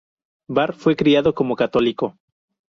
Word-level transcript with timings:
Barr 0.47 0.73
fue 0.73 0.95
criado 0.95 1.35
como 1.35 1.55
católico. 1.55 2.17